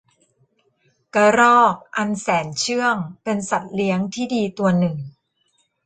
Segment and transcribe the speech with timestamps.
[1.15, 4.95] กระรอกอันแสนเชื่องเป็นสัตว์เลี้ยงที่ดีตัวหนึ่ง